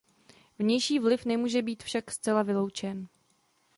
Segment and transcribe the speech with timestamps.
[0.59, 3.07] Vnější vliv nemůže být však zcela vyloučen.